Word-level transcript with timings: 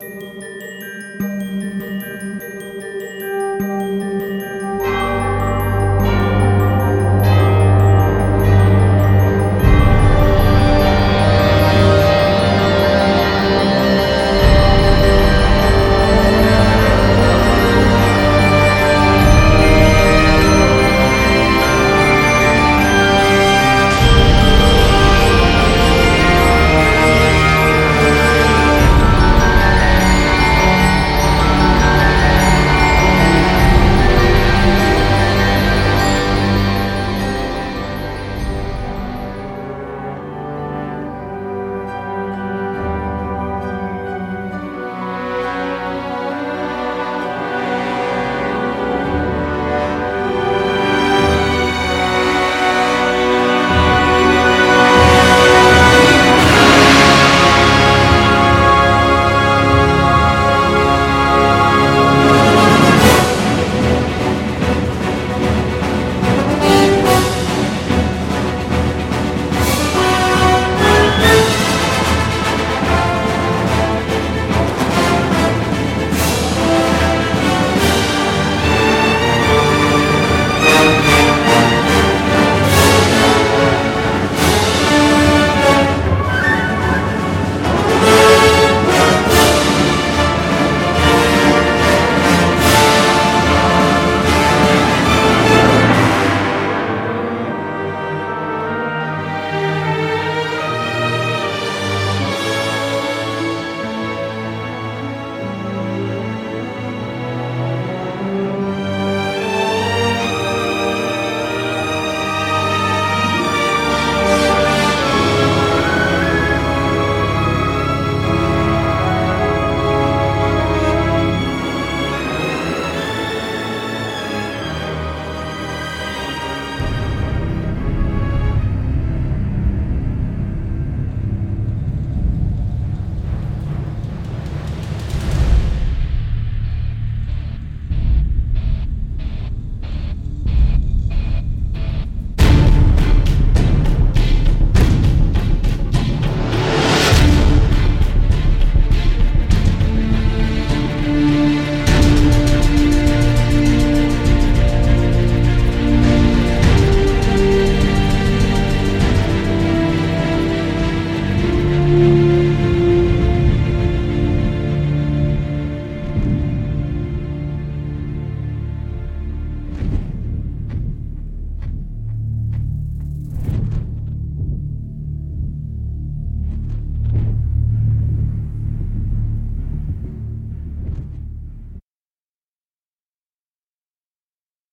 Música 0.00 0.69